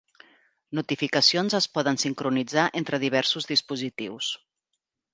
[0.79, 4.35] Notificacions es poden sincronitzar entre diversos dispositius.